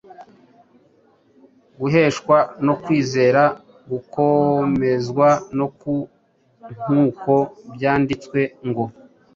guheshwa 1.79 2.37
no 2.65 2.73
kwizera, 2.83 3.41
kugakomezwa 3.53 5.27
na 5.57 5.65
ko, 5.79 5.93
nk’uko 6.87 7.33
byanditswe 7.73 8.39
ngo. 8.67 8.85